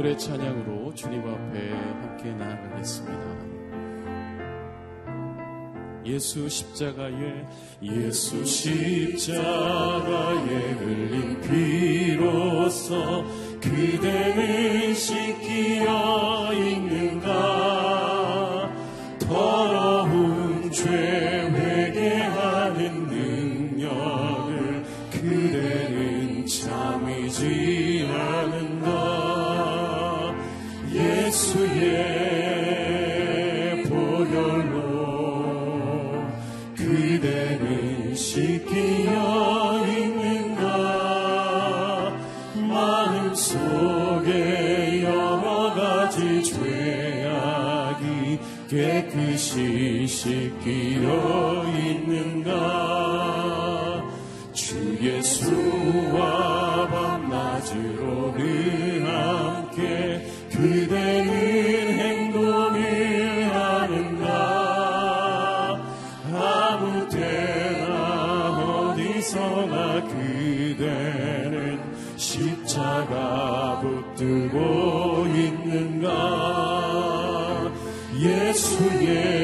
[0.00, 3.20] 노래 찬양으로 주님 앞에 함께 나아가겠습니다.
[6.06, 7.46] 예수 십자가의
[7.82, 9.36] 예수 십자가의
[10.72, 13.26] 흘린 피로써
[13.60, 16.48] 그대는 시기야
[43.90, 48.04] 속에 여러 가지 죄악이
[48.68, 52.50] 깨끗이 씻기어 있는가?
[54.52, 58.99] 주 예수와 밤낮으로 흐
[79.00, 79.39] yeah.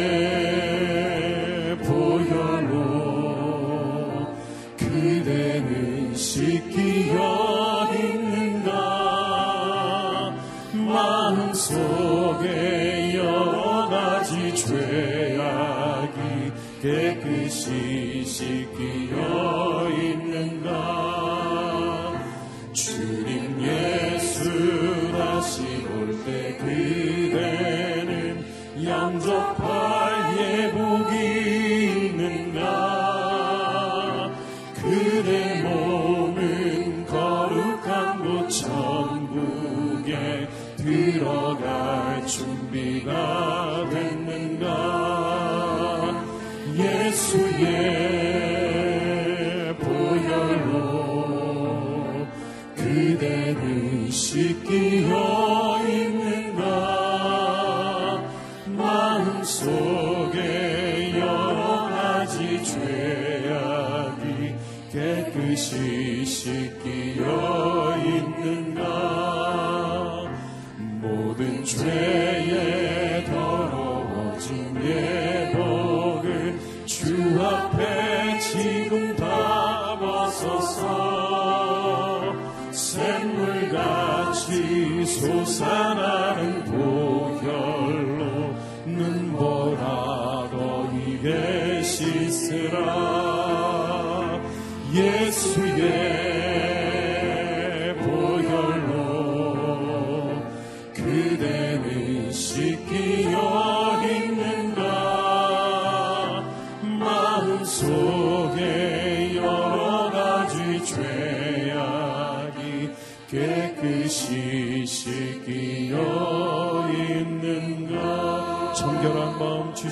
[85.06, 88.54] 솟아나는 보혈로
[88.86, 90.56] 눈보라로
[90.94, 93.25] 입에 씻으라.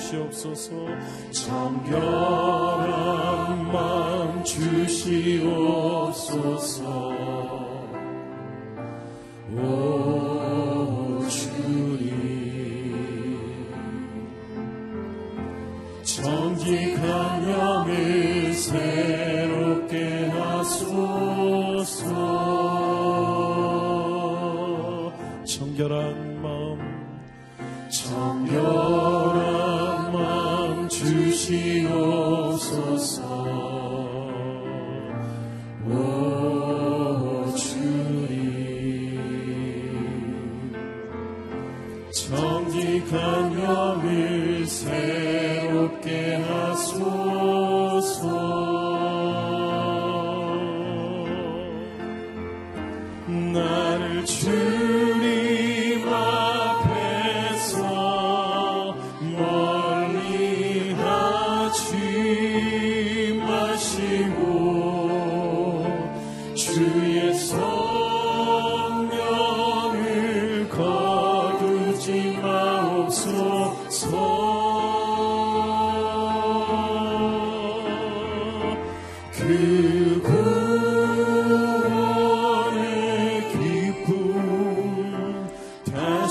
[0.05, 0.71] 주시옵소서.
[1.31, 2.91] 정결한
[3.71, 5.55] 맘 주시옵소서.
[9.51, 11.21] 오
[16.03, 22.05] 정직한 영을 새롭게 하소서.
[25.45, 26.79] 정결한 마음.
[27.89, 29.04] 정결
[31.35, 32.24] しよ。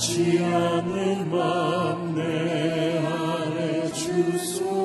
[0.00, 4.80] 변치 않는 맘내 안에 주소서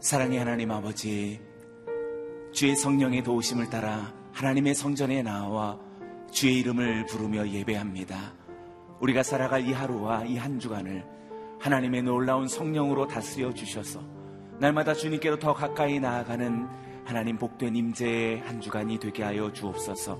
[0.00, 1.38] 사랑의 하나님 아버지,
[2.52, 5.78] 주의 성령의 도우심을 따라 하나님의 성전에 나와
[6.30, 8.32] 주의 이름을 부르며 예배합니다.
[9.00, 11.04] 우리가 살아갈 이 하루와 이 한 주간을
[11.60, 14.00] 하나님의 놀라운 성령으로 다스려 주셔서
[14.58, 20.18] 날마다 주님께로 더 가까이 나아가는 하나님 복된 임재의 한 주간이 되게 하여 주옵소서.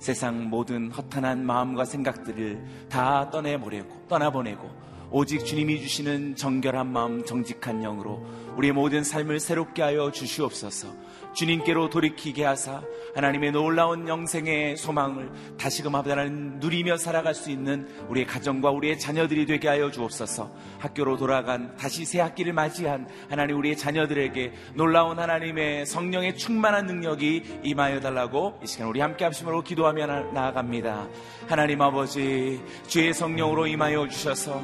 [0.00, 4.68] 세상 모든 허탄한 마음과 생각들을 다 떠내보내고 떠나보내고
[5.12, 8.26] 오직 주님이 주시는 정결한 마음, 정직한 영으로
[8.56, 10.88] 우리의 모든 삶을 새롭게 하여 주시옵소서.
[11.34, 12.82] 주님께로 돌이키게 하사
[13.14, 19.68] 하나님의 놀라운 영생의 소망을 다시금 하나님 누리며 살아갈 수 있는 우리의 가정과 우리의 자녀들이 되게
[19.68, 20.50] 하여 주옵소서.
[20.78, 28.00] 학교로 돌아간 다시 새 학기를 맞이한 하나님 우리의 자녀들에게 놀라운 하나님의 성령의 충만한 능력이 임하여
[28.00, 31.08] 달라고 이 시간 우리 함께 합심으로 기도하며 나- 나아갑니다.
[31.48, 34.62] 하나님 아버지 주의 성령으로 임하여 주셔서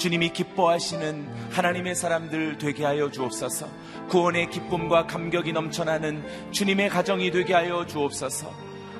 [0.00, 3.68] 주님이 기뻐하시는 하나님의 사람들 되게 하여 주옵소서.
[4.08, 8.50] 구원의 기쁨과 감격이 넘쳐나는 주님의 가정이 되게 하여 주옵소서.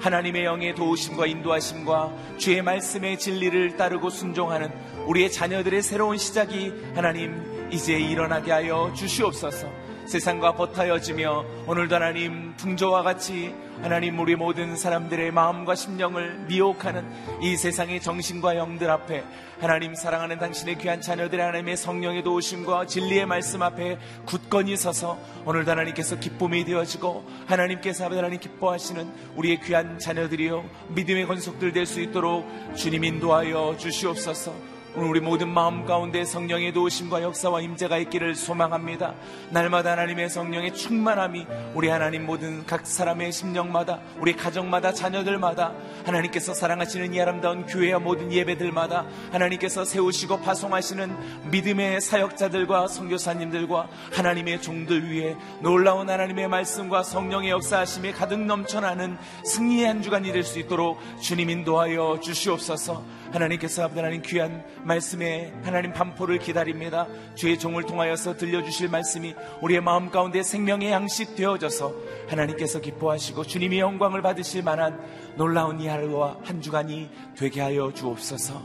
[0.01, 4.71] 하나님의 영의 도우심과 인도하심과 주의 말씀의 진리를 따르고 순종하는
[5.07, 9.90] 우리의 자녀들의 새로운 시작이 하나님 이제 일어나게 하여 주시옵소서.
[10.11, 17.09] 세상과 버타여지며 오늘도 하나님 풍조와 같이 하나님 우리 모든 사람들의 마음과 심령을 미혹하는
[17.41, 19.23] 이 세상의 정신과 영들 앞에
[19.61, 26.19] 하나님 사랑하는 당신의 귀한 자녀들의 하나님의 성령의 도우심과 진리의 말씀 앞에 굳건히 서서 오늘도 하나님께서
[26.19, 33.77] 기쁨이 되어지고 하나님께서 하나님 기뻐하시는 우리의 귀한 자녀들이요 믿음의 건속들 될 수 있도록 주님 인도하여
[33.79, 34.80] 주시옵소서.
[34.97, 39.15] 오늘 우리 모든 마음 가운데 성령의 도우심과 역사와 임재가 있기를 소망합니다.
[39.51, 47.15] 날마다 하나님의 성령의 충만함이 우리 하나님 모든 각 사람의 심령마다 우리 가정마다 자녀들마다 하나님께서 사랑하시는
[47.15, 56.11] 이 아름다운 교회와 모든 예배들마다 하나님께서 세우시고 파송하시는 믿음의 사역자들과 선교사님들과 하나님의 종들 위해 놀라운
[56.11, 63.20] 하나님의 말씀과 성령의 역사하심이 가득 넘쳐나는 승리의 한 주간이 될 수 있도록 주님 인도하여 주시옵소서.
[63.33, 67.07] 하나님께서 아버지 하나님 귀한 말씀에 하나님 반포를 기다립니다.
[67.35, 71.95] 주의 종을 통하여서 들려주실 말씀이 우리의 마음 가운데 생명의 양식 되어져서
[72.29, 75.01] 하나님께서 기뻐하시고 주님의 영광을 받으실 만한
[75.37, 78.61] 놀라운 이 하루와 한 주간이 되게 하여 주옵소서.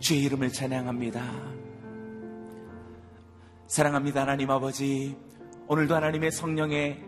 [0.00, 1.22] 주의 이름을 찬양합니다.
[3.68, 5.16] 사랑합니다 하나님 아버지
[5.66, 6.98] 오늘도 하나님의 성령의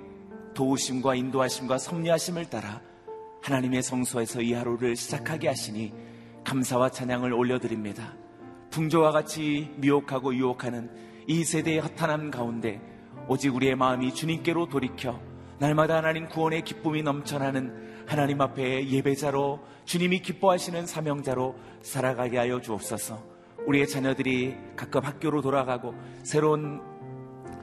[0.55, 2.81] 도우심과 인도하심과 섭리하심을 따라
[3.43, 5.93] 하나님의 성소에서 이 하루를 시작하게 하시니
[6.45, 8.15] 감사와 찬양을 올려드립니다.
[8.71, 10.91] 풍조와 같이 미혹하고 유혹하는
[11.27, 12.81] 이 세대의 허탄함 가운데
[13.29, 15.21] 오직 우리의 마음이 주님께로 돌이켜
[15.59, 23.23] 날마다 하나님 구원의 기쁨이 넘쳐나는 하나님 앞에 예배자로 주님이 기뻐하시는 사명자로 살아가게 하여 주옵소서.
[23.67, 26.83] 우리의 자녀들이 가끔 학교로 돌아가고 새로운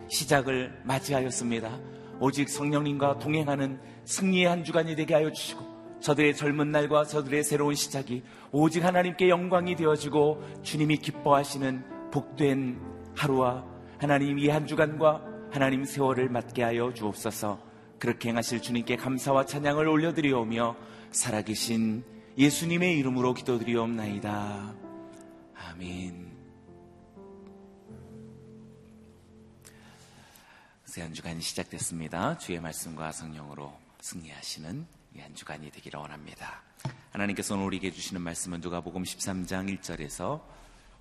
[0.08, 1.80] 시작을 맞이하였습니다.
[2.20, 5.71] 오직 성령님과 동행하는 승리의 한 주간이 되게 하여 주시고
[6.02, 12.80] 저들의 젊은 날과 저들의 새로운 시작이 오직 하나님께 영광이 되어지고 주님이 기뻐하시는 복된
[13.16, 13.66] 하루와
[14.00, 17.60] 하나님 이 한 주간과 하나님 세월을 맞게 하여 주옵소서
[18.00, 20.76] 그렇게 행하실 주님께 감사와 찬양을 올려드리오며
[21.12, 22.04] 살아계신
[22.38, 24.74] 예수님의 이름으로 기도드리옵나이다.
[25.56, 26.32] 아멘.
[30.86, 32.38] 새 한 주간이 시작됐습니다.
[32.38, 36.62] 주의 말씀과 성령으로 승리하시는 이 한 주간이 되기를 원합니다.
[37.12, 40.42] 하나님께서 오늘 우리에게 주시는 말씀은 누가복음 13장 1절에서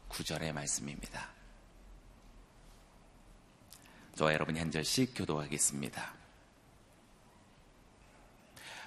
[0.08, 1.28] 9절의 말씀입니다.
[4.16, 6.14] 저와 여러분이 한 절씩 교도하겠습니다.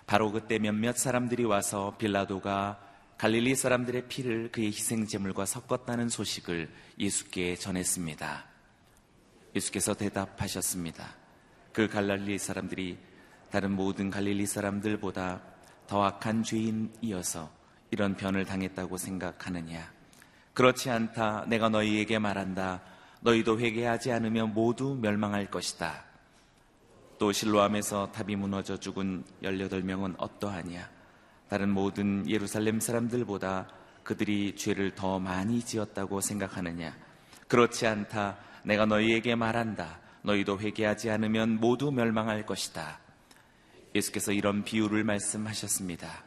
[0.06, 2.80] 바로 그때 몇몇 사람들이 와서 빌라도가
[3.18, 8.46] 갈릴리 사람들의 피를 그의 희생 제물과 섞었다는 소식을 예수께 전했습니다.
[9.56, 11.16] 예수께서 대답하셨습니다.
[11.72, 12.98] 그 갈릴리 사람들이
[13.54, 15.40] 다른 모든 갈릴리 사람들보다
[15.86, 17.52] 더 악한 죄인이어서
[17.92, 19.92] 이런 변을 당했다고 생각하느냐?
[20.56, 21.46] 그렇지 않다.
[21.46, 22.82] 내가 너희에게 말한다.
[23.22, 26.04] 너희도 회개하지 않으면 모두 멸망할 것이다.
[27.20, 30.90] 또 실로암에서 탑이 무너져 죽은 18명은 어떠하냐?
[31.48, 33.68] 다른 모든 예루살렘 사람들보다
[34.02, 36.98] 그들이 죄를 더 많이 지었다고 생각하느냐?
[37.48, 38.36] 그렇지 않다.
[38.64, 40.00] 내가 너희에게 말한다.
[40.24, 43.04] 너희도 회개하지 않으면 모두 멸망할 것이다.
[43.96, 46.24] 예수께서 이런 비유를 말씀하셨습니다.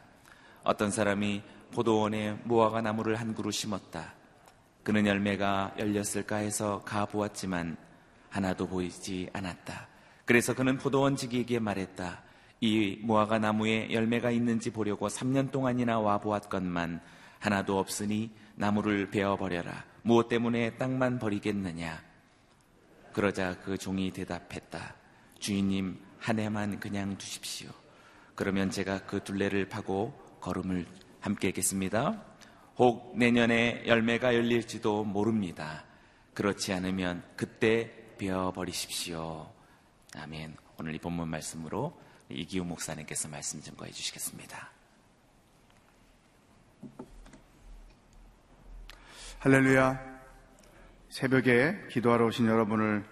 [0.63, 4.13] 어떤 사람이 포도원에 무화과 나무를 한 그루 심었다.
[4.83, 7.77] 그는 열매가 열렸을까 해서 가보았지만
[8.29, 9.87] 하나도 보이지 않았다.
[10.25, 12.21] 그래서 그는 포도원 지기에게 말했다.
[12.59, 17.01] 이 무화과 나무에 열매가 있는지 보려고 3년 동안이나 와보았건만
[17.39, 19.85] 하나도 없으니 나무를 베어버려라.
[20.01, 22.01] 무엇 때문에 땅만 버리겠느냐?
[23.13, 24.95] 그러자 그 종이 대답했다.
[25.39, 27.69] 주인님, 한 해만 그냥 두십시오.
[28.35, 30.85] 그러면 제가 그 둘레를 파고 걸음을
[31.19, 32.23] 함께 하겠습니다.
[32.77, 35.83] 혹 내년에 열매가 열릴지도 모릅니다.
[36.33, 39.51] 그렇지 않으면 그때 베어버리십시오.
[40.15, 40.55] 아멘.
[40.79, 44.69] 오늘 이 본문 말씀으로 이기우 목사님께서 말씀 증거해 주시겠습니다.
[49.39, 50.17] 할렐루야.
[51.09, 53.05] 새벽에 기도하러 오신 여러분을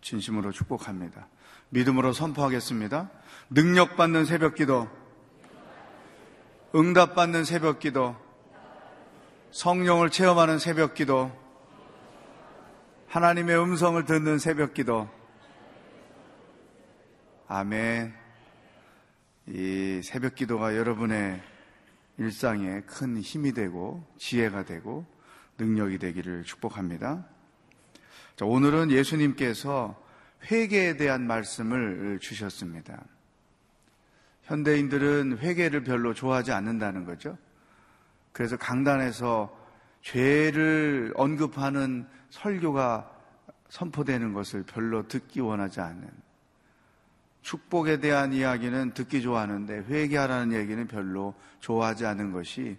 [0.00, 1.28] 진심으로 축복합니다.
[1.70, 3.10] 믿음으로 선포하겠습니다.
[3.50, 4.88] 능력받는 새벽 기도,
[6.74, 8.16] 응답받는 새벽 기도,
[9.50, 11.32] 성령을 체험하는 새벽 기도,
[13.08, 15.08] 하나님의 음성을 듣는 새벽 기도.
[17.48, 18.14] 아멘.
[19.46, 21.40] 이 새벽 기도가 여러분의
[22.18, 25.06] 일상에 큰 힘이 되고 지혜가 되고
[25.56, 27.24] 능력이 되기를 축복합니다.
[28.36, 30.07] 자, 오늘은 예수님께서
[30.44, 33.04] 회개에 대한 말씀을 주셨습니다.
[34.44, 37.36] 현대인들은 회개를 별로 좋아하지 않는다는 거죠.
[38.32, 39.54] 그래서 강단에서
[40.02, 43.10] 죄를 언급하는 설교가
[43.68, 46.08] 선포되는 것을 별로 듣기 원하지 않는
[47.42, 52.76] 축복에 대한 이야기는 듣기 좋아하는데 회개하라는 얘기는 별로 좋아하지 않은 것이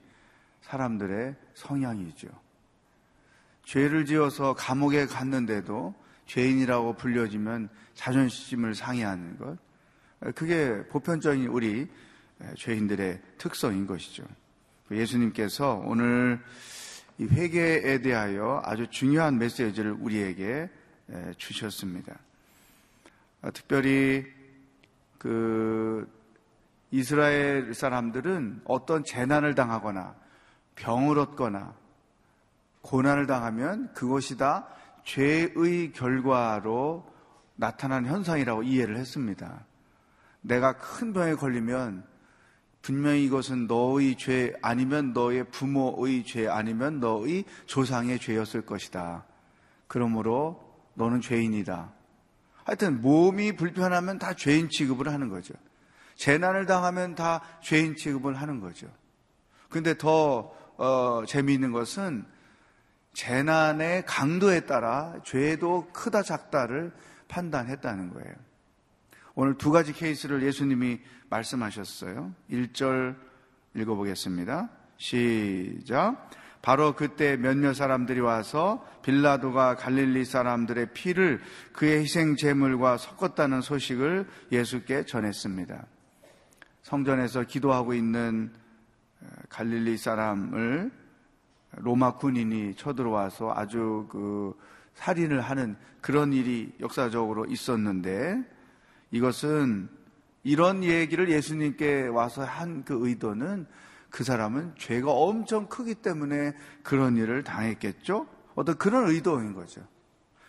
[0.62, 2.28] 사람들의 성향이죠.
[3.64, 5.94] 죄를 지어서 감옥에 갔는데도
[6.30, 9.58] 죄인이라고 불려지면 자존심을 상해하는 것.
[10.36, 11.90] 그게 보편적인 우리
[12.56, 14.24] 죄인들의 특성인 것이죠.
[14.92, 16.40] 예수님께서 오늘
[17.18, 20.70] 이 회개에 대하여 아주 중요한 메시지를 우리에게
[21.38, 22.16] 주셨습니다.
[23.54, 24.26] 특별히
[25.18, 26.08] 그
[26.92, 30.16] 이스라엘 사람들은 어떤 재난을 당하거나
[30.76, 31.74] 병을 얻거나
[32.82, 34.68] 고난을 당하면 그것이 다
[35.10, 37.04] 죄의 결과로
[37.56, 39.66] 나타난 현상이라고 이해를 했습니다.
[40.42, 42.06] 내가 큰 병에 걸리면
[42.84, 49.26] 분명히 이것은 너의 죄 아니면 너의 부모의 죄 아니면 너의 조상의 죄였을 것이다.
[49.88, 50.64] 그러므로
[50.94, 51.92] 너는 죄인이다.
[52.64, 55.56] 하여튼 몸이 불편하면 다 죄인 취급을 하는 거죠.
[56.16, 58.88] 재난을 당하면 다 죄인 취급을 하는 거죠.
[59.70, 62.26] 근데 더 어, 재미있는 것은
[63.14, 66.92] 재난의 강도에 따라 죄도 크다 작다를
[67.28, 68.34] 판단했다는 거예요.
[69.36, 71.00] 오늘 두 가지 케이스를 예수님이
[71.30, 72.34] 말씀하셨어요.
[72.50, 73.16] 1절
[73.76, 74.70] 읽어보겠습니다.
[74.98, 76.30] 시작.
[76.62, 81.40] 바로 그때 몇몇 사람들이 와서 빌라도가 갈릴리 사람들의 피를
[81.72, 85.86] 그의 희생 제물과 섞었다는 소식을 예수께 전했습니다.
[86.82, 88.52] 성전에서 기도하고 있는
[89.50, 90.92] 갈릴리 사람을
[91.78, 94.54] 로마 군인이 쳐들어와서 아주 그
[94.96, 98.44] 살인을 하는 그런 일이 역사적으로 있었는데
[99.12, 99.90] 이것은
[100.44, 103.68] 이런 얘기를 예수님께 와서 한 그 의도는
[104.10, 108.28] 그 사람은 죄가 엄청 크기 때문에 그런 일을 당했겠죠?
[108.56, 109.86] 어떤 그런 의도인 거죠.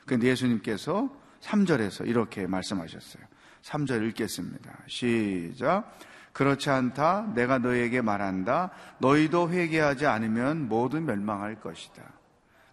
[0.07, 3.23] 그런데 예수님께서 3절에서 이렇게 말씀하셨어요.
[3.63, 4.79] 3절 읽겠습니다.
[4.87, 5.99] 시작.
[6.33, 7.33] 그렇지 않다.
[7.35, 8.71] 내가 너에게 말한다.
[8.99, 12.03] 너희도 회개하지 않으면 모두 멸망할 것이다.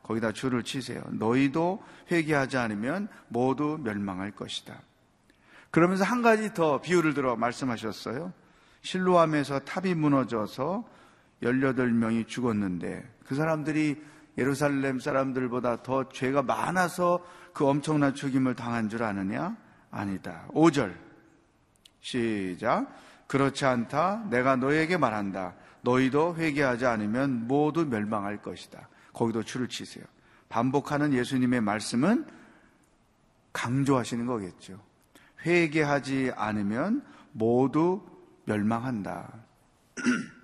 [0.03, 1.03] 거기다 줄을 치세요.
[1.11, 4.81] 너희도 회개하지 않으면 모두 멸망할 것이다.
[5.71, 8.31] 그러면서 한 가지 더 비유를 들어 말씀하셨어요.
[8.81, 10.87] 실로암에서 탑이 무너져서
[11.43, 14.01] 18명이 죽었는데 그 사람들이
[14.37, 19.57] 예루살렘 사람들보다 더 죄가 많아서 그 엄청난 죽임을 당한 줄 아느냐?
[19.91, 20.45] 아니다.
[20.49, 20.93] 5절.
[21.99, 22.87] 시작.
[23.27, 24.25] 그렇지 않다.
[24.29, 25.53] 내가 너에게 말한다.
[25.81, 28.89] 너희도 회개하지 않으면 모두 멸망할 것이다.
[29.13, 30.05] 거기도 줄을 치세요.
[30.50, 32.25] 반복하는 예수님의 말씀은
[33.53, 34.79] 강조하시는 거겠죠.
[35.46, 38.01] 회개하지 않으면 모두
[38.46, 39.34] 멸망한다.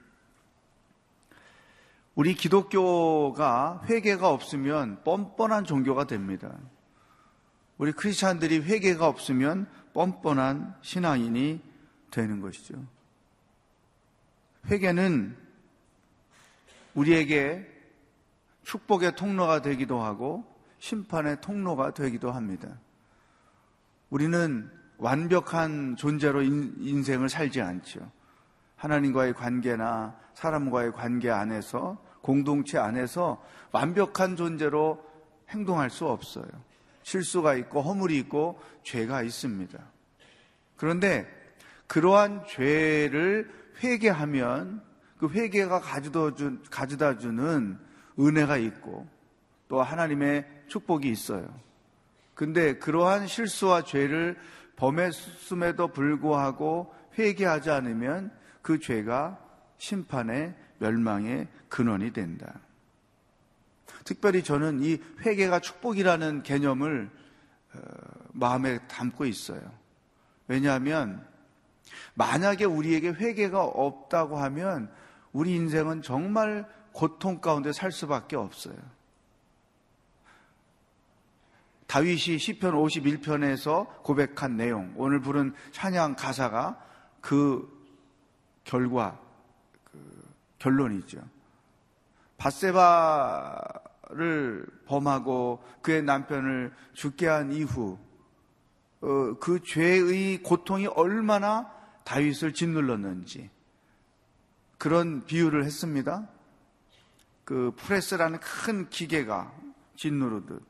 [2.15, 6.51] 우리 기독교가 회개가 없으면 뻔뻔한 종교가 됩니다.
[7.77, 11.72] 우리 크리스찬들이 회개가 없으면 뻔뻔한 신앙인이
[12.13, 12.75] 되는 것이죠.
[14.67, 15.35] 회개는
[16.93, 17.67] 우리에게
[18.61, 20.45] 축복의 통로가 되기도 하고
[20.77, 22.79] 심판의 통로가 되기도 합니다.
[24.11, 28.11] 우리는 완벽한 존재로 인생을 살지 않죠.
[28.75, 35.03] 하나님과의 관계나 사람과의 관계 안에서 공동체 안에서 완벽한 존재로
[35.49, 36.47] 행동할 수 없어요.
[37.01, 39.79] 실수가 있고 허물이 있고 죄가 있습니다.
[40.77, 41.42] 그런데
[41.87, 43.51] 그러한 죄를
[43.83, 44.81] 회개하면
[45.17, 47.77] 그 회개가 가져다 주는
[48.19, 49.07] 은혜가 있고
[49.67, 51.47] 또 하나님의 축복이 있어요.
[52.35, 54.37] 근데 그러한 실수와 죄를
[54.75, 59.39] 범했음에도 불구하고 회개하지 않으면 그 죄가
[59.77, 62.59] 심판의 멸망의 근원이 된다.
[64.03, 67.09] 특별히 저는 이 회개가 축복이라는 개념을
[67.75, 67.79] 어,
[68.33, 69.61] 마음에 담고 있어요.
[70.47, 71.25] 왜냐하면
[72.15, 74.91] 만약에 우리에게 회개가 없다고 하면
[75.31, 78.75] 우리 인생은 정말 고통 가운데 살 수밖에 없어요.
[81.87, 86.83] 다윗이 시편 51편에서 고백한 내용, 오늘 부른 찬양 가사가
[87.21, 87.71] 그
[88.63, 89.19] 결과,
[89.91, 89.99] 그
[90.59, 91.21] 결론이죠.
[92.37, 93.85] 바세바를
[94.85, 98.02] 범하고 그의 남편을 죽게 한 이후 어,
[99.39, 101.71] 그 죄의 고통이 얼마나
[102.05, 103.49] 다윗을 짓눌렀는지
[104.77, 106.27] 그런 비유를 했습니다.
[107.43, 109.53] 그 프레스라는 큰 기계가
[109.95, 110.61] 짓누르듯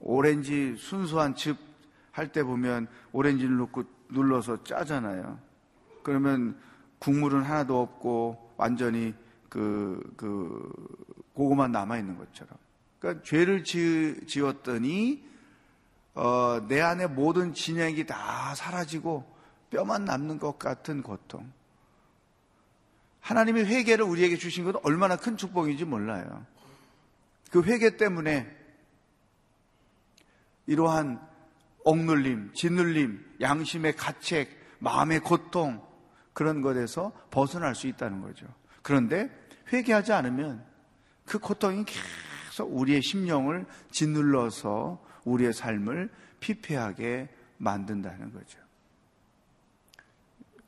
[0.00, 1.74] 오렌지 순수한 즙
[2.14, 5.38] 할 때 보면 오렌지를 넣고 눌러서 짜잖아요.
[6.04, 6.56] 그러면
[7.00, 9.14] 국물은 하나도 없고 완전히
[9.48, 10.70] 그, 그,
[11.34, 12.56] 고구만 남아있는 것처럼.
[12.98, 15.24] 그러니까 죄를 지, 지었더니,
[16.14, 19.24] 어, 내 안에 모든 진액이 다 사라지고
[19.70, 21.52] 뼈만 남는 것 같은 고통.
[23.20, 26.46] 하나님의 회개를 우리에게 주신 것은 얼마나 큰 축복인지 몰라요.
[27.50, 28.54] 그 회개 때문에
[30.66, 31.20] 이러한
[31.84, 35.82] 억눌림, 짓눌림, 양심의 가책, 마음의 고통
[36.32, 38.46] 그런 것에서 벗어날 수 있다는 거죠.
[38.82, 39.30] 그런데
[39.72, 40.64] 회개하지 않으면
[41.24, 46.10] 그 고통이 계속 우리의 심령을 짓눌러서 우리의 삶을
[46.40, 48.58] 피폐하게 만든다는 거죠.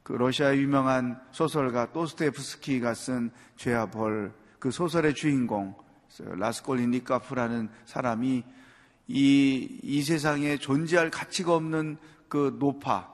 [0.03, 5.77] 그 러시아의 유명한 소설가 또스테프스키가 쓴 죄와 벌 그 소설의 주인공
[6.19, 8.43] 라스콜리니카프라는 사람이
[9.07, 13.09] 이, 이 세상에 존재할 가치가 없는 그 노파,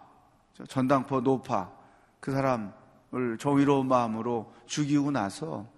[0.69, 1.71] 전당포 노파,
[2.21, 5.69] 그 사람을 정의로운 마음으로 죽이고 나서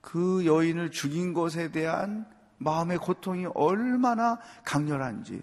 [0.00, 2.26] 그 여인을 죽인 것에 대한
[2.60, 5.42] 마음의 고통이 얼마나 강렬한지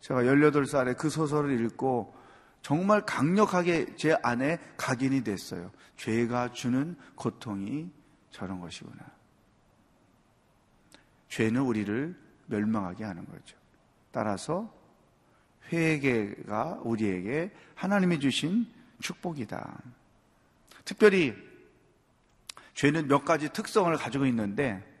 [0.00, 2.14] 제가 18살에 그 소설을 읽고
[2.60, 5.70] 정말 강력하게 제 안에 각인이 됐어요.
[5.96, 7.90] 죄가 주는 고통이
[8.30, 8.98] 저런 것이구나.
[11.28, 13.56] 죄는 우리를 멸망하게 하는 거죠.
[14.10, 14.72] 따라서
[15.72, 18.66] 회개가 우리에게 하나님이 주신
[19.00, 19.80] 축복이다.
[20.84, 21.34] 특별히
[22.74, 24.91] 죄는 몇 가지 특성을 가지고 있는데 어,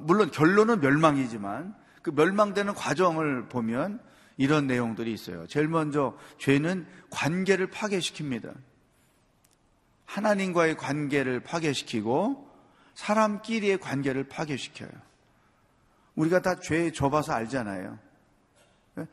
[0.00, 4.00] 물론 결론은 멸망이지만 그 멸망되는 과정을 보면
[4.36, 5.46] 이런 내용들이 있어요.
[5.46, 8.54] 제일 먼저 죄는 관계를 파괴시킵니다.
[10.06, 12.48] 하나님과의 관계를 파괴시키고
[12.94, 14.90] 사람끼리의 관계를 파괴시켜요.
[16.14, 17.98] 우리가 다 죄에 접어서 알잖아요.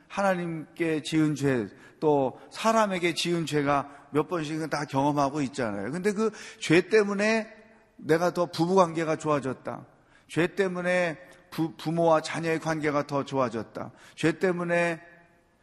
[0.09, 1.69] 하나님께 지은 죄,
[2.01, 5.91] 또 사람에게 지은 죄가 몇 번씩은 다 경험하고 있잖아요.
[5.91, 7.47] 근데 그 죄 때문에
[7.95, 9.85] 내가 더 부부 관계가 좋아졌다.
[10.29, 11.17] 죄 때문에
[11.49, 13.91] 부, 부모와 자녀의 관계가 더 좋아졌다.
[14.15, 15.01] 죄 때문에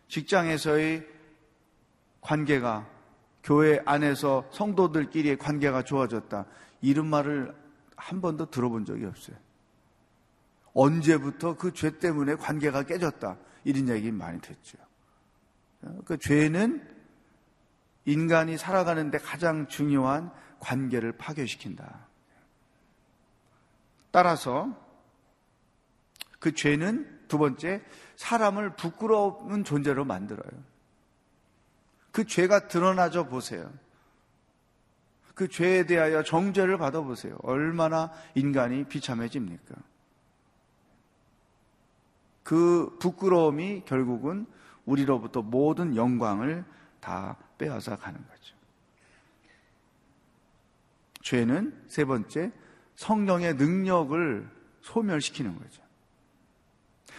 [0.08, 1.06] 직장에서의
[2.20, 2.88] 관계가
[3.42, 6.44] 교회 안에서 성도들끼리의 관계가 좋아졌다.
[6.82, 7.54] 이런 말을
[7.96, 9.36] 한 번도 들어본 적이 없어요.
[10.74, 13.38] 언제부터 그 죄 때문에 관계가 깨졌다.
[13.64, 14.78] 이런 얘기 많이 듣죠.
[16.04, 16.86] 그 죄는
[18.04, 22.05] 인간이 살아가는데 가장 중요한 관계를 파괴시킨다.
[24.16, 24.74] 따라서
[26.38, 27.84] 그 죄는 두 번째
[28.16, 30.64] 사람을 부끄러운 존재로 만들어요.
[32.12, 33.70] 그 죄가 드러나져 보세요.
[35.34, 37.36] 그 죄에 대하여 정죄를 받아 보세요.
[37.42, 39.74] 얼마나 인간이 비참해집니까?
[42.42, 44.46] 그 부끄러움이 결국은
[44.86, 46.64] 우리로부터 모든 영광을
[47.00, 48.56] 다 빼앗아 가는 거죠.
[51.20, 52.50] 죄는 세 번째
[52.96, 54.48] 성령의 능력을
[54.82, 55.82] 소멸시키는 거죠.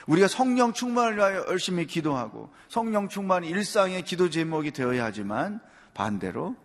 [0.07, 5.59] 우리가 성령 충만을 위하여 열심히 기도하고 성령 충만이 일상의 기도 제목이 되어야 하지만
[5.93, 6.55] 반대로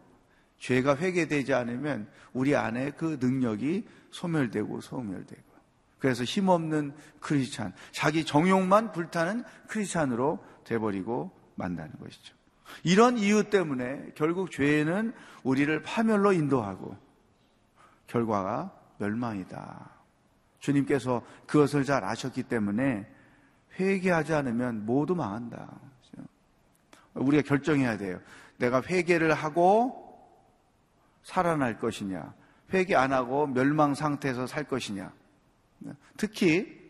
[0.59, 5.53] 죄가 회개되지 않으면 우리 안에 그 능력이 소멸되고 소멸되고
[5.99, 12.35] 그래서 힘없는 크리스찬, 자기 정욕만 불타는 크리스찬으로 돼버리고 만다는 것이죠.
[12.83, 16.97] 이런 이유 때문에 결국 죄는 우리를 파멸로 인도하고
[18.07, 19.91] 결과가 멸망이다.
[20.61, 23.07] 주님께서 그것을 잘 아셨기 때문에
[23.79, 25.81] 회개하지 않으면 모두 망한다.
[27.15, 28.21] 우리가 결정해야 돼요.
[28.59, 29.99] 내가 회개를 하고
[31.25, 32.33] 살아날 것이냐,
[32.73, 35.13] 회개 안 하고 멸망 상태에서 살 것이냐.
[36.17, 36.81] 특히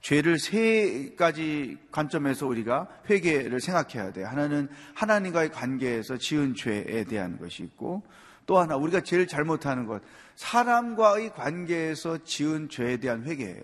[0.00, 4.26] 죄를 세 가지 관점에서 우리가 회개를 생각해야 돼요.
[4.26, 8.02] 하나는 하나님과의 관계에서 지은 죄에 대한 것이 있고
[8.46, 10.02] 또 하나 우리가 제일 잘못하는 것
[10.36, 13.62] 사람과의 관계에서 지은 죄에 대한 회개예요.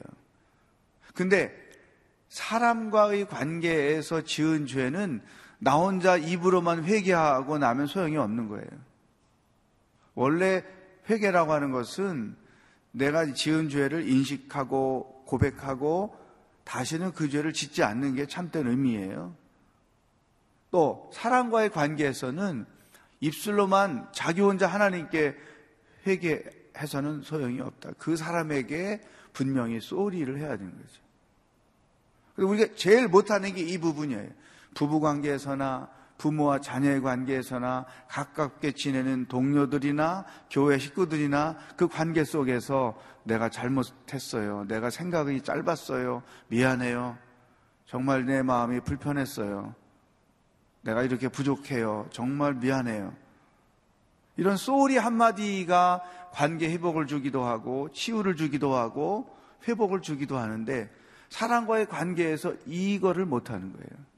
[1.14, 1.54] 근데
[2.28, 5.20] 사람과의 관계에서 지은 죄는
[5.58, 8.68] 나 혼자 입으로만 회개하고 나면 소용이 없는 거예요.
[10.14, 10.64] 원래
[11.08, 12.36] 회개라고 하는 것은
[12.92, 16.16] 내가 지은 죄를 인식하고 고백하고
[16.64, 19.34] 다시는 그 죄를 짓지 않는 게 참된 의미예요.
[20.70, 22.64] 또 사람과의 관계에서는
[23.20, 25.36] 입술로만 자기 혼자 하나님께
[26.06, 27.90] 회개해서는 소용이 없다.
[27.98, 29.00] 그 사람에게
[29.32, 31.02] 분명히 쏘리를 해야 되는 거죠.
[32.34, 34.28] 그리고 우리가 제일 못하는 게 이 부분이에요.
[34.74, 44.64] 부부 관계에서나 부모와 자녀의 관계에서나 가깝게 지내는 동료들이나 교회 식구들이나 그 관계 속에서 내가 잘못했어요.
[44.68, 46.22] 내가 생각이 짧았어요.
[46.48, 47.16] 미안해요.
[47.86, 49.74] 정말 내 마음이 불편했어요.
[50.82, 52.08] 내가 이렇게 부족해요.
[52.10, 53.14] 정말 미안해요.
[54.36, 59.36] 이런 소리 한마디가 관계 회복을 주기도 하고 치유를 주기도 하고
[59.68, 60.90] 회복을 주기도 하는데
[61.28, 64.10] 사람과의 관계에서 이거를 못하는 거예요.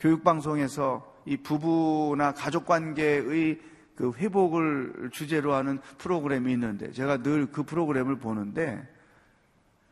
[0.00, 3.60] 교육방송에서 이 부부나 가족 관계의
[3.96, 8.86] 그 회복을 주제로 하는 프로그램이 있는데 제가 늘 그 프로그램을 보는데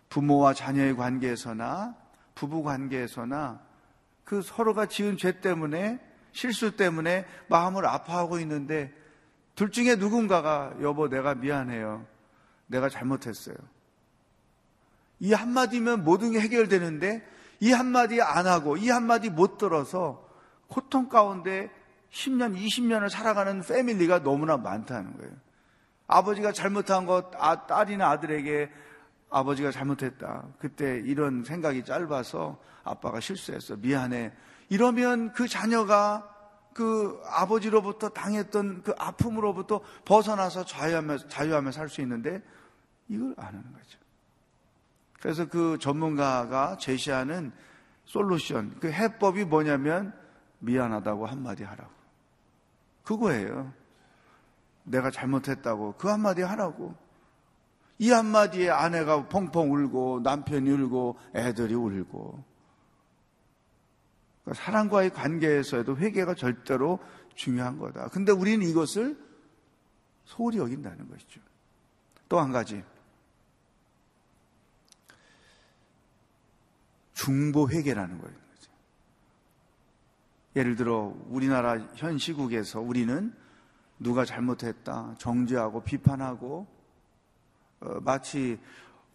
[0.09, 1.97] 부모와 자녀의 관계에서나
[2.35, 3.66] 부부 관계에서나
[4.27, 6.01] 그 서로가 지은 죄 때문에
[6.33, 8.93] 실수 때문에 마음을 아파하고 있는데
[9.55, 12.05] 둘 중에 누군가가 여보 내가 미안해요.
[12.67, 13.57] 내가 잘못했어요.
[15.21, 17.27] 이 한마디면 모든 게 해결되는데
[17.61, 20.29] 이 한마디 안 하고 이 한마디 못 들어서
[20.67, 21.71] 고통 가운데
[22.11, 25.33] 10년, 20년을 살아가는 패밀리가 너무나 많다는 거예요.
[26.09, 28.71] 아버지가 잘못한 것, 아, 딸이나 아들에게
[29.37, 30.44] 아버지가 잘못했다.
[30.59, 33.77] 그때 이런 생각이 짧아서 아빠가 실수했어.
[33.77, 34.33] 미안해.
[34.70, 36.33] 이러면 그 자녀가
[36.72, 42.42] 그 아버지로부터 당했던 그 아픔으로부터 벗어나서 자유하며, 자유하며 살 수 있는데
[43.09, 43.99] 이걸 안 하는 거죠.
[45.20, 47.53] 그래서 그 전문가가 제시하는
[48.07, 50.14] 솔루션, 그 해법이 뭐냐면
[50.61, 51.92] 미안하다고 한마디 하라고.
[53.05, 53.72] 그거예요.
[54.85, 57.06] 내가 잘못했다고 그 한마디 하라고.
[57.99, 62.45] 이 한마디에 아내가 펑펑 울고 남편이 울고 애들이 울고.
[64.45, 66.99] 그러니까 사랑과의 관계에서도 회개가 절대로
[67.35, 68.09] 중요한 거다.
[68.09, 69.19] 근데 우리는 이것을
[70.25, 71.41] 소홀히 여긴다는 것이죠.
[72.29, 72.83] 또 한 가지.
[77.15, 78.37] 중보 회계라는 거예요.
[80.55, 83.35] 예를 들어 우리나라 현 시국에서 우리는
[83.99, 86.76] 누가 잘못했다 정죄하고 비판하고 어,
[87.81, 88.59] 마치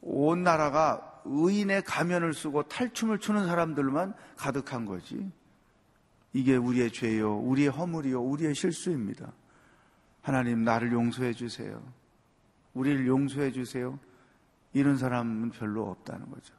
[0.02, 5.32] 온 나라가 의인의 가면을 쓰고 탈춤을 추는 사람들만 가득한 거지.
[6.34, 9.32] 이게 우리의 죄요, 우리의 허물이요, 우리의 실수입니다.
[10.22, 11.82] 하나님 나를 용서해 주세요.
[12.74, 14.00] 우리를 용서해 주세요.
[14.74, 16.54] 이런 사람은 별로 없다는 거죠.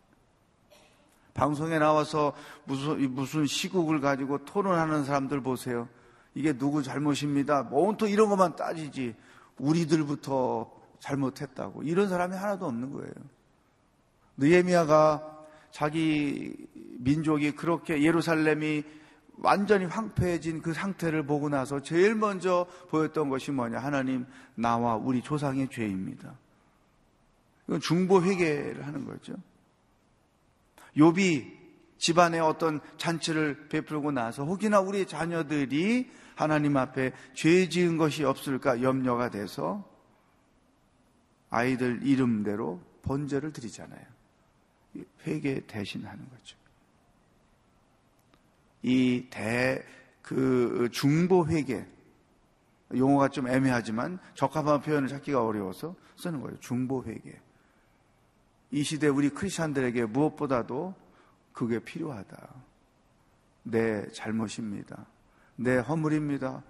[1.35, 2.35] 방송에 나와서
[2.65, 5.89] 무슨, 무슨 시국을 가지고 토론하는 사람들 보세요.
[6.35, 7.69] 이게 누구 잘못입니다.
[7.71, 9.15] 온통 이런 것만 따지지.
[9.59, 10.71] 우리들부터
[11.03, 11.83] 잘못했다고.
[11.83, 13.13] 이런 사람이 하나도 없는 거예요.
[14.37, 16.55] 느에미아가 자기
[16.99, 18.85] 민족이 그렇게 예루살렘이
[19.39, 23.79] 완전히 황폐해진 그 상태를 보고 나서 제일 먼저 보였던 것이 뭐냐.
[23.79, 26.39] 하나님, 나와 우리 조상의 죄입니다.
[27.67, 29.35] 이건 중보 회개를 하는 거죠.
[30.97, 31.63] 욥이
[31.99, 39.31] 집안에 어떤 잔치를 베풀고 나서 혹이나 우리 자녀들이 하나님 앞에 죄 지은 것이 없을까 염려가
[39.31, 39.92] 돼서
[41.53, 44.01] 아이들 이름대로 번제를 드리잖아요.
[45.27, 46.57] 회개 대신하는 거죠.
[48.83, 49.85] 이 대,
[50.23, 51.87] 그 중보 회개,
[52.97, 56.59] 용어가 좀 애매하지만 적합한 표현을 찾기가 어려워서 쓰는 거예요.
[56.61, 57.39] 중보 회개.
[58.71, 60.95] 이 시대 우리 크리스천들에게 무엇보다도
[61.53, 62.49] 그게 필요하다.
[63.65, 65.07] 내 잘못입니다.
[65.57, 66.63] 내 허물입니다.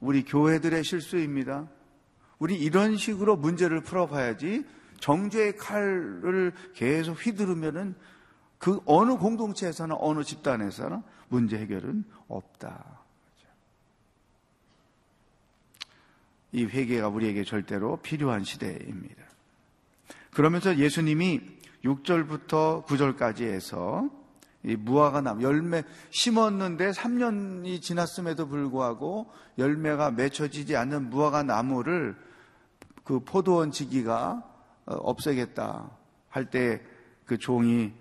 [0.00, 1.68] 우리 교회들의 실수입니다.
[2.38, 4.64] 우리 이런 식으로 문제를 풀어봐야지
[5.00, 7.94] 정죄의 칼을 계속 휘두르면은
[8.58, 13.02] 그 어느 공동체에서나 어느 집단에서나 문제 해결은 없다.
[16.52, 19.22] 이 회개가 우리에게 절대로 필요한 시대입니다.
[20.32, 21.40] 그러면서 예수님이
[21.84, 24.08] 6절부터 9절까지 해서
[24.64, 32.16] 이 무화과 나무 열매 심었는데 3년이 지났음에도 불구하고 열매가 맺혀지지 않는 무화과 나무를
[33.04, 34.42] 그 포도원 지기가
[34.86, 35.90] 어, 없애겠다
[36.30, 36.94] 할 때
[37.26, 37.92] 그 종이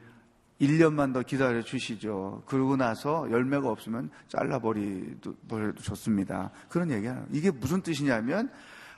[0.59, 2.43] 1년만 더 기다려 주시죠.
[2.45, 6.51] 그러고 나서 열매가 없으면 잘라버리도 좋습니다.
[6.69, 7.25] 그런 얘기예요.
[7.31, 8.49] 이게 무슨 뜻이냐면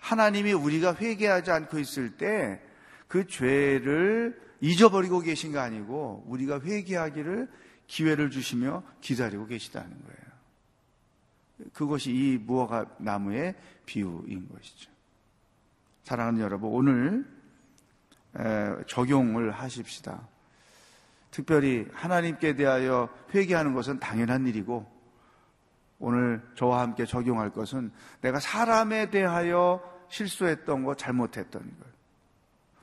[0.01, 2.61] 하나님이 우리가 회개하지 않고 있을 때
[3.07, 7.49] 그 죄를 잊어버리고 계신 거 아니고 우리가 회개하기를
[7.85, 11.69] 기회를 주시며 기다리고 계시다는 거예요.
[11.71, 13.53] 그것이 이 무화과 나무의
[13.85, 14.89] 비유인 것이죠.
[16.03, 17.25] 사랑하는 여러분, 오늘
[18.87, 20.27] 적용을 하십시다.
[21.29, 24.91] 특별히 하나님께 대하여 회개하는 것은 당연한 일이고
[25.99, 31.84] 오늘 저와 함께 적용할 것은 내가 사람에 대하여 실수했던 것, 잘못했던 것.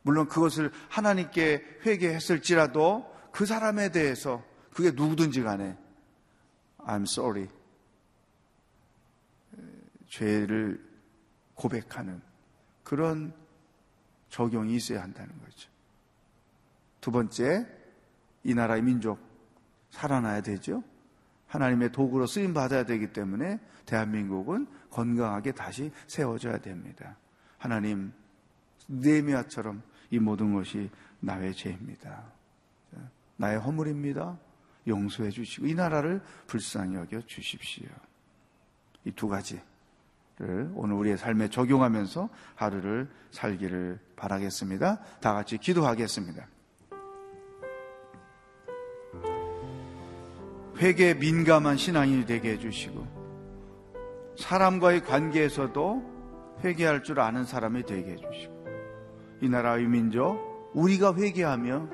[0.02, 5.76] 물론 그것을 하나님께 회개했을지라도 그 사람에 대해서 그게 누구든지 간에
[6.78, 7.48] I'm sorry.
[10.08, 10.84] 죄를
[11.54, 12.20] 고백하는
[12.82, 13.32] 그런
[14.28, 15.70] 적용이 있어야 한다는 거죠.
[17.00, 17.66] 두 번째,
[18.44, 19.18] 이 나라의 민족
[19.90, 20.82] 살아나야 되죠.
[21.46, 27.16] 하나님의 도구로 쓰임 받아야 되기 때문에 대한민국은 건강하게 다시 세워져야 됩니다.
[27.58, 28.12] 하나님
[28.86, 30.88] 네미아처럼 이 모든 것이
[31.20, 32.22] 나의 죄입니다.
[33.36, 34.38] 나의 허물입니다.
[34.86, 37.88] 용서해 주시고 이 나라를 불쌍히 여겨 주십시오.
[39.04, 39.62] 이 두 가지를
[40.74, 45.00] 오늘 우리의 삶에 적용하면서 하루를 살기를 바라겠습니다.
[45.20, 46.46] 다 같이 기도하겠습니다.
[50.76, 58.51] 회개에 민감한 신앙인이 되게 해주시고 사람과의 관계에서도 회개할 줄 아는 사람이 되게 해주시고
[59.42, 61.88] 이 나라의 민족 우리가 회개하며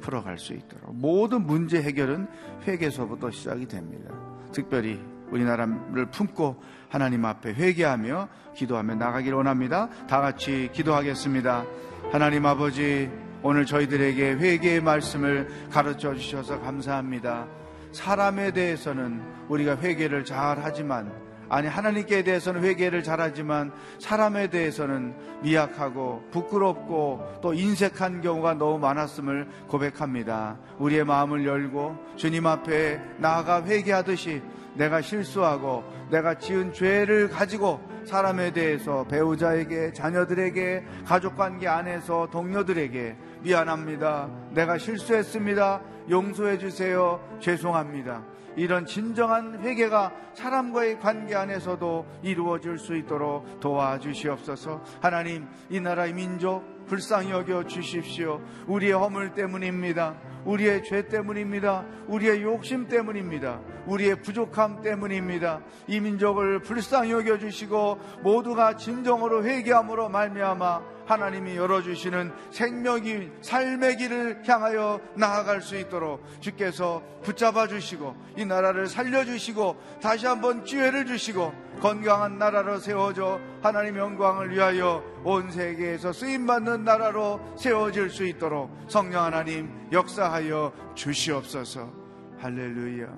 [0.00, 2.28] 풀어갈 수 있도록 모든 문제 해결은
[2.66, 4.12] 회개서부터 시작이 됩니다.
[4.52, 9.88] 특별히 우리나라를 품고 하나님 앞에 회개하며 기도하며 나가길 원합니다.
[10.08, 11.64] 다 같이 기도하겠습니다.
[12.10, 13.10] 하나님 아버지
[13.42, 17.46] 오늘 저희들에게 회개의 말씀을 가르쳐 주셔서 감사합니다.
[17.92, 21.12] 사람에 대해서는 우리가 회개를 잘 하지만
[21.48, 30.58] 아니 하나님께 대해서는 회개를 잘하지만 사람에 대해서는 미약하고 부끄럽고 또 인색한 경우가 너무 많았음을 고백합니다.
[30.78, 34.42] 우리의 마음을 열고 주님 앞에 나아가 회개하듯이
[34.74, 44.28] 내가 실수하고 내가 지은 죄를 가지고 사람에 대해서 배우자에게 자녀들에게 가족관계 안에서 동료들에게 미안합니다.
[44.52, 45.80] 내가 실수했습니다.
[46.08, 47.20] 용서해 주세요.
[47.40, 48.22] 죄송합니다.
[48.58, 54.82] 이런 진정한 회개가 사람과의 관계 안에서도 이루어질 수 있도록 도와주시옵소서.
[55.00, 58.40] 하나님, 이 나라의 민족 불쌍히 여겨 주십시오.
[58.66, 60.16] 우리의 허물 때문입니다.
[60.44, 61.84] 우리의 죄 때문입니다.
[62.08, 63.60] 우리의 욕심 때문입니다.
[63.86, 65.60] 우리의 부족함 때문입니다.
[65.86, 75.00] 이 민족을 불쌍히 여겨 주시고 모두가 진정으로 회개함으로 말미암아 하나님이 열어주시는 생명이 삶의 길을 향하여
[75.14, 82.38] 나아갈 수 있도록 주께서 붙잡아 주시고 이 나라를 살려 주시고 다시 한번 기회를 주시고 건강한
[82.38, 90.72] 나라로 세워져 하나님 영광을 위하여 온 세계에서 쓰임받는 나라로 세워질 수 있도록 성령 하나님 역사하여
[90.94, 91.92] 주시옵소서
[92.38, 93.08] 할렐루야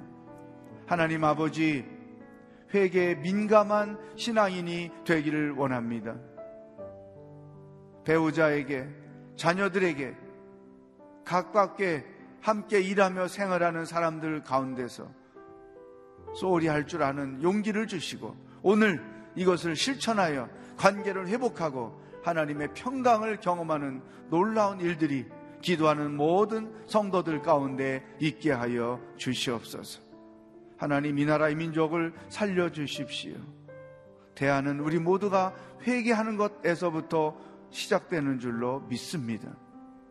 [0.86, 1.84] 하나님 아버지
[2.72, 6.16] 회개에 민감한 신앙인이 되기를 원합니다.
[8.04, 8.88] 배우자에게,
[9.36, 10.16] 자녀들에게,
[11.24, 12.04] 가깝게
[12.40, 15.08] 함께 일하며 생활하는 사람들 가운데서
[16.34, 19.02] 소홀히 할 줄 아는 용기를 주시고 오늘
[19.36, 25.26] 이것을 실천하여 관계를 회복하고 하나님의 평강을 경험하는 놀라운 일들이
[25.62, 30.00] 기도하는 모든 성도들 가운데 있게 하여 주시옵소서.
[30.76, 33.34] 하나님 이 나라의 민족을 살려 주십시오.
[34.34, 35.54] 대하는 우리 모두가
[35.86, 37.36] 회개하는 것에서부터
[37.70, 39.54] 시작되는 줄로 믿습니다.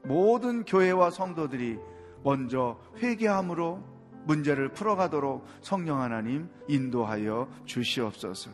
[0.04, 1.80] 모든 교회와 성도들이
[2.24, 3.84] 먼저 회개함으로
[4.26, 8.52] 문제를 풀어가도록 성령 하나님 인도하여 주시옵소서.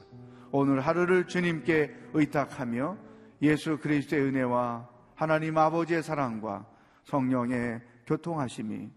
[0.52, 2.98] 오늘 하루를 주님께 의탁하며
[3.42, 6.66] 예수 그리스도의 은혜와 하나님 아버지의 사랑과
[7.04, 8.90] 성령의 교통하심이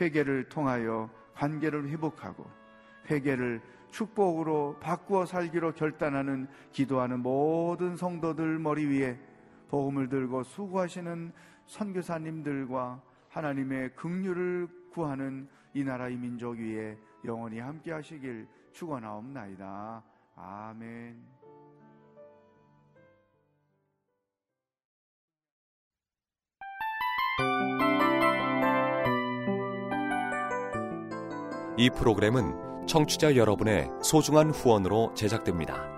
[0.00, 2.46] 회개를 통하여 관계를 회복하고
[3.10, 9.18] 회개를 축복으로 바꾸어 살기로 결단하는 기도하는 모든 성도들 머리 위에
[9.68, 11.32] 복음을 들고 수고하시는
[11.66, 20.02] 선교사님들과 하나님의 긍휼을 구하는 이 나라의 민족 위에 영원히 함께 하시길 축원하옵나이다.
[20.36, 21.38] 아멘.
[31.76, 35.97] 이 프로그램은 청취자 여러분의 소중한 후원으로 제작됩니다.